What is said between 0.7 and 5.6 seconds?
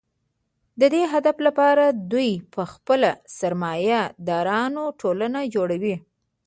د دې هدف لپاره دوی په خپله د سرمایه دارانو ټولنه